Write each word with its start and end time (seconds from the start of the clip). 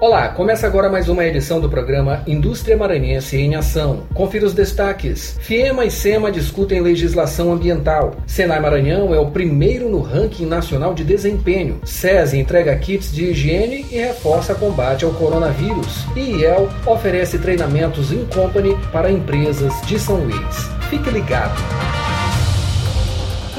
Olá, 0.00 0.28
começa 0.28 0.66
agora 0.66 0.88
mais 0.88 1.10
uma 1.10 1.26
edição 1.26 1.60
do 1.60 1.68
programa 1.68 2.22
Indústria 2.26 2.74
Maranhense 2.74 3.36
em 3.36 3.54
Ação. 3.54 4.04
Confira 4.14 4.46
os 4.46 4.54
destaques. 4.54 5.36
FIEMA 5.40 5.84
e 5.84 5.90
SEMA 5.90 6.32
discutem 6.32 6.80
legislação 6.80 7.52
ambiental. 7.52 8.16
Senai 8.26 8.58
Maranhão 8.60 9.14
é 9.14 9.20
o 9.20 9.30
primeiro 9.30 9.90
no 9.90 10.00
ranking 10.00 10.46
nacional 10.46 10.94
de 10.94 11.04
desempenho. 11.04 11.82
SESI 11.84 12.38
entrega 12.38 12.74
kits 12.76 13.12
de 13.12 13.26
higiene 13.26 13.84
e 13.90 13.98
reforça 13.98 14.54
combate 14.54 15.04
ao 15.04 15.12
coronavírus. 15.12 16.06
E 16.16 16.38
IEL 16.38 16.70
oferece 16.86 17.38
treinamentos 17.38 18.10
in 18.10 18.24
company 18.34 18.74
para 18.90 19.12
empresas 19.12 19.82
de 19.82 19.98
São 19.98 20.16
Luís. 20.16 20.70
Fique 20.88 21.10
ligado. 21.10 21.60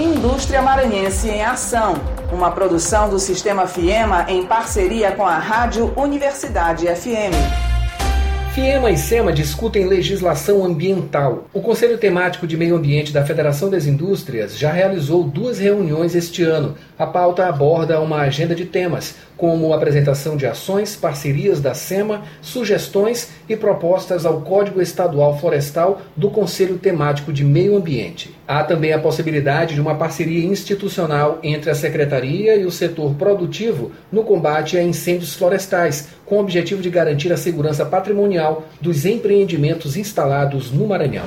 Indústria 0.02 0.64
Maranhense 0.64 1.30
em 1.30 1.44
Ação. 1.44 1.94
Uma 2.32 2.50
produção 2.50 3.08
do 3.08 3.20
Sistema 3.20 3.68
FIEMA 3.68 4.26
em 4.28 4.44
parceria 4.44 5.12
com 5.12 5.24
a 5.24 5.38
Rádio 5.38 5.94
Universidade 5.96 6.88
FM. 6.88 7.72
FIEMA 8.52 8.90
e 8.90 8.98
SEMA 8.98 9.32
discutem 9.32 9.88
legislação 9.88 10.66
ambiental. 10.66 11.45
O 11.54 11.62
Conselho 11.62 12.00
Temático 12.00 12.48
de 12.48 12.58
Meio 12.58 12.76
Ambiente 12.76 13.14
da 13.14 13.23
Federação 13.23 13.70
das 13.70 13.86
Indústrias 13.86 14.58
já 14.58 14.72
realizou 14.72 15.23
duas 15.23 15.59
reuniões 15.59 16.16
este 16.16 16.44
ano. 16.44 16.76
A 16.98 17.06
pauta 17.06 17.48
aborda 17.48 18.02
uma 18.02 18.22
agenda 18.22 18.56
de 18.56 18.66
temas, 18.66 19.16
como 19.38 19.72
apresentação 19.72 20.36
de 20.36 20.45
ações, 20.48 20.95
parcerias 20.95 21.62
da 21.62 21.73
SEMA, 21.73 22.23
sugestões 22.42 23.30
e 23.48 23.56
propostas 23.56 24.26
ao 24.26 24.42
Código 24.42 24.81
Estadual 24.81 25.40
Florestal 25.40 26.02
do 26.18 26.30
Conselho 26.30 26.78
Temático 26.78 27.31
de 27.31 27.45
Meio 27.45 27.78
Ambiente. 27.78 28.36
Há 28.54 28.66
também 28.66 28.91
a 28.91 29.00
possibilidade 29.00 29.76
de 29.76 29.80
uma 29.80 29.96
parceria 29.96 30.46
institucional 30.46 31.40
entre 31.42 31.70
a 31.70 31.73
Secretaria 31.73 32.58
e 32.58 32.66
o 32.66 32.70
setor 32.70 33.14
produtivo 33.14 33.94
no 34.12 34.26
combate 34.26 34.78
a 34.78 34.84
incêndios 34.84 35.34
florestais, 35.34 36.09
com 36.26 36.36
o 36.36 36.42
objetivo 36.42 36.82
de 36.82 36.90
garantir 36.90 37.32
a 37.32 37.38
segurança 37.38 37.86
patrimonial 37.86 38.68
dos 38.82 39.06
empreendimentos 39.06 39.95
instalados 39.95 40.70
no 40.70 40.86
Maranhão. 40.86 41.23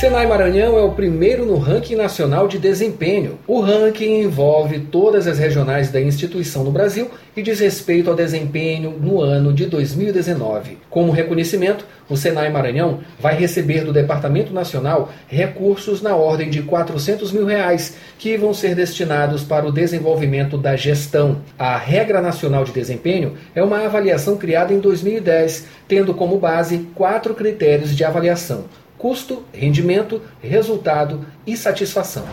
Senai 0.00 0.26
Maranhão 0.26 0.78
é 0.78 0.82
o 0.82 0.92
primeiro 0.92 1.44
no 1.44 1.58
ranking 1.58 1.94
nacional 1.94 2.48
de 2.48 2.58
desempenho. 2.58 3.38
O 3.46 3.60
ranking 3.60 4.22
envolve 4.22 4.78
todas 4.78 5.26
as 5.26 5.38
regionais 5.38 5.90
da 5.90 6.00
instituição 6.00 6.64
no 6.64 6.72
Brasil 6.72 7.10
e 7.36 7.42
diz 7.42 7.60
respeito 7.60 8.08
ao 8.08 8.16
desempenho 8.16 8.92
no 8.98 9.20
ano 9.20 9.52
de 9.52 9.66
2019. 9.66 10.78
Como 10.88 11.12
reconhecimento, 11.12 11.84
o 12.08 12.16
Senai 12.16 12.48
Maranhão 12.48 13.00
vai 13.18 13.36
receber 13.36 13.84
do 13.84 13.92
Departamento 13.92 14.54
Nacional 14.54 15.12
recursos 15.28 16.00
na 16.00 16.16
ordem 16.16 16.48
de 16.48 16.62
400 16.62 17.30
mil 17.30 17.44
reais, 17.44 17.98
que 18.18 18.38
vão 18.38 18.54
ser 18.54 18.74
destinados 18.74 19.42
para 19.44 19.66
o 19.66 19.72
desenvolvimento 19.72 20.56
da 20.56 20.76
gestão. 20.76 21.42
A 21.58 21.76
Regra 21.76 22.22
Nacional 22.22 22.64
de 22.64 22.72
Desempenho 22.72 23.34
é 23.54 23.62
uma 23.62 23.84
avaliação 23.84 24.38
criada 24.38 24.72
em 24.72 24.80
2010, 24.80 25.66
tendo 25.86 26.14
como 26.14 26.38
base 26.38 26.88
quatro 26.94 27.34
critérios 27.34 27.94
de 27.94 28.02
avaliação 28.02 28.64
custo, 29.00 29.44
rendimento, 29.50 30.20
resultado 30.42 31.24
e 31.46 31.56
satisfação. 31.56 32.24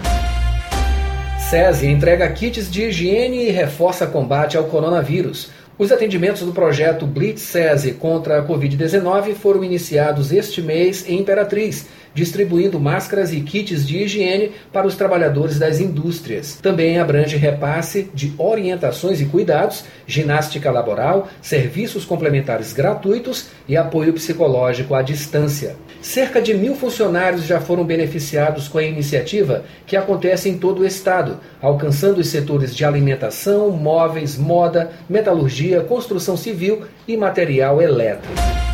SESI 1.50 1.88
entrega 1.88 2.30
kits 2.30 2.70
de 2.70 2.84
higiene 2.84 3.46
e 3.46 3.52
reforça 3.52 4.06
combate 4.06 4.58
ao 4.58 4.66
coronavírus. 4.66 5.50
Os 5.80 5.92
atendimentos 5.92 6.42
do 6.42 6.52
projeto 6.52 7.06
Blitz 7.06 7.44
SESI 7.44 7.92
contra 7.94 8.40
a 8.40 8.44
Covid-19 8.44 9.36
foram 9.36 9.64
iniciados 9.64 10.32
este 10.32 10.60
mês 10.60 11.08
em 11.08 11.20
Imperatriz 11.20 11.86
distribuindo 12.18 12.80
máscaras 12.80 13.32
e 13.32 13.42
kits 13.42 13.86
de 13.86 14.00
higiene 14.00 14.52
para 14.74 14.88
os 14.88 14.96
trabalhadores 14.96 15.60
das 15.60 15.80
indústrias. 15.80 16.58
Também 16.60 16.98
abrange 16.98 17.38
repasse 17.38 18.10
de 18.12 18.34
orientações 18.40 19.22
e 19.22 19.26
cuidados, 19.26 19.84
ginástica 20.08 20.72
laboral, 20.72 21.28
serviços 21.44 22.06
complementares 22.06 22.74
gratuitos 22.74 23.50
e 23.68 23.78
apoio 23.78 24.14
psicológico 24.14 24.96
à 24.96 25.04
distância. 25.04 25.76
Cerca 26.02 26.42
de 26.42 26.56
mil 26.56 26.74
funcionários 26.74 27.46
já 27.46 27.60
foram 27.60 27.84
beneficiados 27.84 28.68
com 28.68 28.80
a 28.80 28.84
iniciativa, 28.84 29.64
que 29.86 29.96
acontece 29.96 30.50
em 30.50 30.58
todo 30.58 30.82
o 30.82 30.86
estado, 30.88 31.40
alcançando 31.62 32.18
os 32.18 32.30
setores 32.30 32.76
de 32.76 32.84
alimentação, 32.84 33.70
móveis, 33.70 34.38
moda, 34.38 34.90
metalurgia, 35.08 35.67
construção 35.84 36.38
civil 36.38 36.84
e 37.08 37.16
material 37.16 37.82
elétrico. 37.82 38.67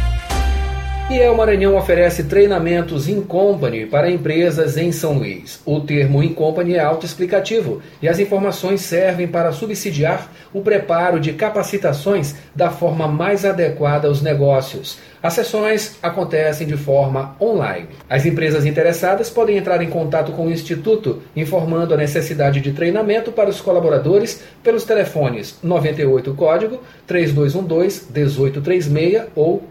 E 1.09 1.19
El 1.19 1.35
Maranhão 1.35 1.75
oferece 1.75 2.23
treinamentos 2.23 3.09
in 3.09 3.21
company 3.21 3.85
para 3.85 4.09
empresas 4.09 4.77
em 4.77 4.91
São 4.91 5.17
Luís. 5.17 5.59
O 5.65 5.81
termo 5.81 6.23
in 6.23 6.33
company 6.33 6.75
é 6.75 6.79
autoexplicativo 6.79 7.81
e 8.01 8.07
as 8.07 8.19
informações 8.19 8.81
servem 8.81 9.27
para 9.27 9.51
subsidiar 9.51 10.31
o 10.53 10.61
preparo 10.61 11.19
de 11.19 11.33
capacitações 11.33 12.35
da 12.55 12.69
forma 12.69 13.07
mais 13.07 13.43
adequada 13.43 14.07
aos 14.07 14.21
negócios. 14.21 14.97
As 15.21 15.33
sessões 15.33 15.97
acontecem 16.03 16.67
de 16.67 16.75
forma 16.75 17.35
online. 17.39 17.87
As 18.09 18.25
empresas 18.25 18.65
interessadas 18.65 19.29
podem 19.29 19.57
entrar 19.57 19.81
em 19.81 19.89
contato 19.89 20.33
com 20.33 20.47
o 20.47 20.51
Instituto, 20.51 21.21
informando 21.33 21.93
a 21.93 21.97
necessidade 21.97 22.59
de 22.59 22.73
treinamento 22.73 23.31
para 23.31 23.49
os 23.49 23.61
colaboradores 23.61 24.41
pelos 24.61 24.83
telefones 24.83 25.57
98 25.63 26.33
código 26.33 26.81
3212 27.07 28.07
1836 28.11 29.23
ou 29.33 29.63